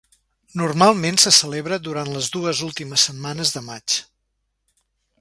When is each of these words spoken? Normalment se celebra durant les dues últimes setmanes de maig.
Normalment 0.61 1.19
se 1.25 1.33
celebra 1.41 1.79
durant 1.89 2.11
les 2.15 2.31
dues 2.39 2.65
últimes 2.71 3.07
setmanes 3.11 3.57
de 3.59 3.67
maig. 3.71 4.03